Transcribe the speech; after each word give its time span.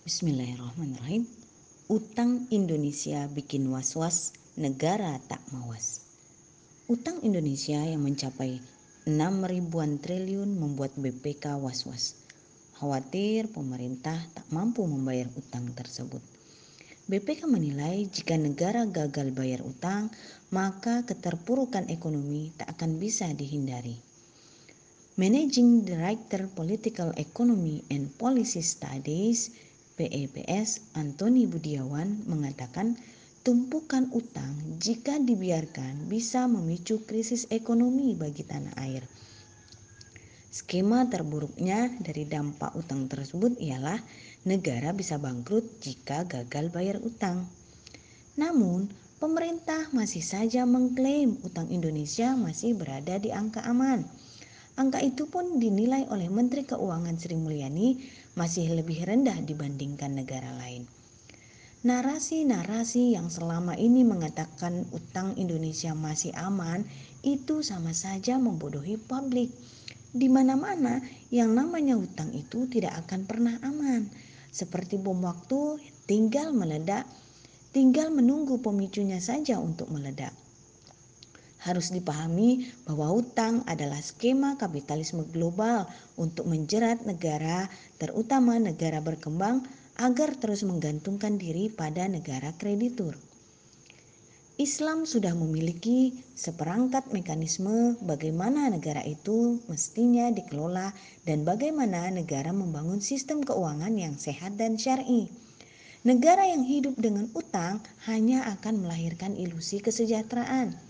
Bismillahirrahmanirrahim. 0.00 1.28
Utang 1.92 2.48
Indonesia 2.48 3.28
bikin 3.36 3.68
was-was, 3.68 4.32
negara 4.56 5.20
tak 5.28 5.44
mawas. 5.52 6.08
Utang 6.88 7.20
Indonesia 7.20 7.76
yang 7.76 8.08
mencapai 8.08 8.64
6 9.04 9.12
ribuan 9.44 10.00
triliun 10.00 10.56
membuat 10.56 10.96
BPK 10.96 11.60
was-was. 11.60 12.16
Khawatir 12.80 13.52
pemerintah 13.52 14.16
tak 14.32 14.48
mampu 14.48 14.88
membayar 14.88 15.28
utang 15.36 15.68
tersebut. 15.76 16.24
BPK 17.04 17.44
menilai 17.44 18.08
jika 18.08 18.40
negara 18.40 18.88
gagal 18.88 19.36
bayar 19.36 19.60
utang, 19.60 20.08
maka 20.48 21.04
keterpurukan 21.04 21.92
ekonomi 21.92 22.48
tak 22.56 22.72
akan 22.72 22.96
bisa 22.96 23.28
dihindari. 23.36 24.00
Managing 25.20 25.84
Director 25.84 26.48
Political 26.56 27.20
Economy 27.20 27.84
and 27.92 28.08
Policy 28.16 28.64
Studies 28.64 29.68
PEPS 30.00 30.96
Antoni 30.96 31.44
Budiawan 31.44 32.24
mengatakan 32.24 32.96
tumpukan 33.44 34.08
utang 34.16 34.56
jika 34.80 35.20
dibiarkan 35.20 36.08
bisa 36.08 36.48
memicu 36.48 37.04
krisis 37.04 37.44
ekonomi 37.52 38.16
bagi 38.16 38.40
tanah 38.40 38.80
air. 38.80 39.04
Skema 40.48 41.04
terburuknya 41.12 41.92
dari 42.00 42.24
dampak 42.24 42.72
utang 42.80 43.12
tersebut 43.12 43.60
ialah 43.60 44.00
negara 44.48 44.96
bisa 44.96 45.20
bangkrut 45.20 45.84
jika 45.84 46.24
gagal 46.24 46.72
bayar 46.72 46.96
utang. 47.04 47.44
Namun, 48.40 48.88
pemerintah 49.20 49.92
masih 49.92 50.24
saja 50.24 50.64
mengklaim 50.64 51.36
utang 51.44 51.68
Indonesia 51.68 52.32
masih 52.40 52.72
berada 52.72 53.20
di 53.20 53.36
angka 53.36 53.60
aman. 53.68 54.08
Angka 54.80 55.04
itu 55.04 55.28
pun 55.28 55.60
dinilai 55.60 56.08
oleh 56.08 56.32
Menteri 56.32 56.64
Keuangan 56.64 57.20
Sri 57.20 57.36
Mulyani 57.36 58.00
masih 58.32 58.72
lebih 58.72 59.04
rendah 59.04 59.36
dibandingkan 59.44 60.16
negara 60.16 60.56
lain. 60.56 60.88
Narasi-narasi 61.84 63.12
yang 63.12 63.28
selama 63.28 63.76
ini 63.76 64.08
mengatakan 64.08 64.88
utang 64.96 65.36
Indonesia 65.36 65.92
masih 65.92 66.32
aman 66.32 66.88
itu 67.20 67.60
sama 67.60 67.92
saja 67.92 68.40
membodohi 68.40 68.96
publik. 68.96 69.52
Di 70.16 70.32
mana-mana 70.32 71.04
yang 71.28 71.52
namanya 71.52 72.00
utang 72.00 72.32
itu 72.32 72.64
tidak 72.64 73.04
akan 73.04 73.28
pernah 73.28 73.60
aman. 73.60 74.08
Seperti 74.48 74.96
bom 74.96 75.20
waktu 75.20 75.76
tinggal 76.08 76.56
meledak, 76.56 77.04
tinggal 77.76 78.08
menunggu 78.08 78.64
pemicunya 78.64 79.20
saja 79.20 79.60
untuk 79.60 79.92
meledak. 79.92 80.32
Harus 81.60 81.92
dipahami 81.92 82.72
bahwa 82.88 83.12
hutang 83.12 83.60
adalah 83.68 84.00
skema 84.00 84.56
kapitalisme 84.56 85.28
global 85.28 85.84
untuk 86.16 86.48
menjerat 86.48 87.04
negara, 87.04 87.68
terutama 88.00 88.56
negara 88.56 89.04
berkembang, 89.04 89.68
agar 90.00 90.32
terus 90.40 90.64
menggantungkan 90.64 91.36
diri 91.36 91.68
pada 91.68 92.08
negara 92.08 92.56
kreditur. 92.56 93.12
Islam 94.56 95.04
sudah 95.04 95.36
memiliki 95.36 96.24
seperangkat 96.32 97.12
mekanisme 97.12 97.96
bagaimana 98.04 98.72
negara 98.72 99.04
itu 99.04 99.60
mestinya 99.68 100.32
dikelola 100.32 100.96
dan 101.28 101.44
bagaimana 101.44 102.08
negara 102.08 102.52
membangun 102.52 103.04
sistem 103.04 103.44
keuangan 103.44 103.92
yang 103.96 104.16
sehat 104.16 104.56
dan 104.56 104.80
syar'i. 104.80 105.28
Negara 106.08 106.48
yang 106.48 106.64
hidup 106.64 106.96
dengan 106.96 107.28
utang 107.36 107.84
hanya 108.08 108.48
akan 108.56 108.84
melahirkan 108.84 109.36
ilusi 109.36 109.84
kesejahteraan 109.84 110.89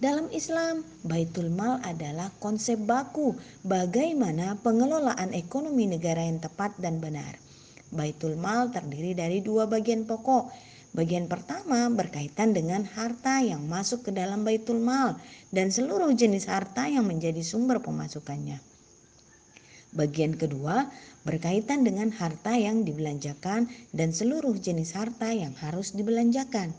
dalam 0.00 0.32
Islam, 0.32 0.80
Baitul 1.04 1.52
Mal 1.52 1.76
adalah 1.84 2.32
konsep 2.40 2.80
baku 2.80 3.36
bagaimana 3.60 4.56
pengelolaan 4.64 5.36
ekonomi 5.36 5.84
negara 5.84 6.24
yang 6.24 6.40
tepat 6.40 6.72
dan 6.80 7.04
benar. 7.04 7.36
Baitul 7.92 8.40
Mal 8.40 8.72
terdiri 8.72 9.12
dari 9.12 9.44
dua 9.44 9.68
bagian 9.68 10.08
pokok. 10.08 10.48
Bagian 10.96 11.28
pertama 11.28 11.86
berkaitan 11.92 12.56
dengan 12.56 12.82
harta 12.82 13.44
yang 13.44 13.68
masuk 13.68 14.08
ke 14.08 14.10
dalam 14.10 14.40
Baitul 14.40 14.80
Mal 14.80 15.20
dan 15.52 15.68
seluruh 15.68 16.10
jenis 16.16 16.48
harta 16.48 16.88
yang 16.88 17.04
menjadi 17.04 17.44
sumber 17.44 17.84
pemasukannya. 17.84 18.56
Bagian 19.92 20.38
kedua 20.38 20.88
berkaitan 21.28 21.84
dengan 21.84 22.08
harta 22.08 22.56
yang 22.56 22.88
dibelanjakan 22.88 23.68
dan 23.92 24.16
seluruh 24.16 24.56
jenis 24.56 24.96
harta 24.96 25.28
yang 25.28 25.52
harus 25.60 25.92
dibelanjakan. 25.92 26.72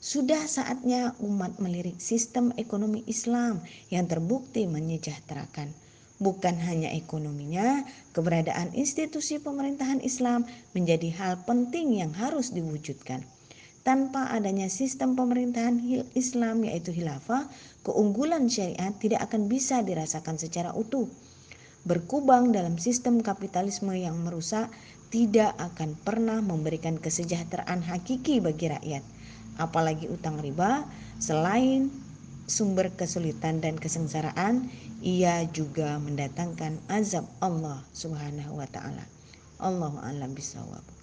Sudah 0.00 0.48
saatnya 0.48 1.12
umat 1.20 1.60
melirik 1.60 2.00
sistem 2.00 2.56
ekonomi 2.56 3.04
Islam 3.04 3.60
yang 3.92 4.08
terbukti 4.08 4.64
menyejahterakan. 4.64 5.76
Bukan 6.16 6.56
hanya 6.56 6.88
ekonominya, 6.96 7.84
keberadaan 8.16 8.72
institusi 8.72 9.36
pemerintahan 9.36 10.00
Islam 10.00 10.48
menjadi 10.72 11.12
hal 11.20 11.44
penting 11.44 12.00
yang 12.00 12.16
harus 12.16 12.48
diwujudkan. 12.48 13.20
Tanpa 13.84 14.32
adanya 14.32 14.72
sistem 14.72 15.20
pemerintahan 15.20 15.76
Islam 16.16 16.64
yaitu 16.64 16.96
khilafah, 16.96 17.44
keunggulan 17.84 18.48
syariat 18.48 18.96
tidak 18.96 19.28
akan 19.28 19.52
bisa 19.52 19.84
dirasakan 19.84 20.40
secara 20.40 20.72
utuh. 20.72 21.12
Berkubang 21.84 22.56
dalam 22.56 22.80
sistem 22.80 23.20
kapitalisme 23.20 23.92
yang 23.92 24.16
merusak 24.24 24.72
tidak 25.12 25.52
akan 25.60 25.92
pernah 25.92 26.40
memberikan 26.40 26.96
kesejahteraan 26.96 27.84
hakiki 27.84 28.40
bagi 28.40 28.72
rakyat 28.72 29.04
apalagi 29.60 30.08
utang 30.08 30.40
riba, 30.40 30.88
selain 31.20 31.92
sumber 32.48 32.90
kesulitan 32.96 33.60
dan 33.60 33.76
kesengsaraan, 33.76 34.66
ia 35.04 35.44
juga 35.52 36.00
mendatangkan 36.00 36.80
azab 36.90 37.28
Allah 37.44 37.84
Subhanahu 37.92 38.58
wa 38.58 38.66
taala. 38.66 39.04
Allahu 39.60 40.00
a'lam 40.00 40.32
bisawab. 40.32 40.99